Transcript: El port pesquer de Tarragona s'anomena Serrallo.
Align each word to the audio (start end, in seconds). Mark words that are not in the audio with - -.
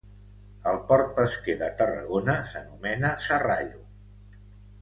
El 0.71 0.79
port 0.91 1.11
pesquer 1.19 1.55
de 1.59 1.69
Tarragona 1.81 2.39
s'anomena 2.53 3.15
Serrallo. 3.27 3.81